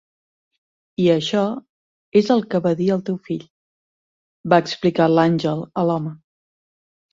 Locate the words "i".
1.03-1.03